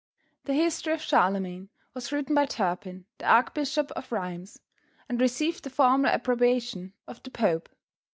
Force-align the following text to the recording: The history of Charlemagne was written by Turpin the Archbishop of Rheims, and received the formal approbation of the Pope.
The 0.45 0.55
history 0.55 0.93
of 0.93 1.01
Charlemagne 1.03 1.69
was 1.93 2.11
written 2.11 2.33
by 2.33 2.47
Turpin 2.47 3.05
the 3.19 3.27
Archbishop 3.27 3.91
of 3.91 4.11
Rheims, 4.11 4.59
and 5.07 5.21
received 5.21 5.63
the 5.63 5.69
formal 5.69 6.09
approbation 6.09 6.93
of 7.07 7.21
the 7.21 7.29
Pope. 7.29 7.69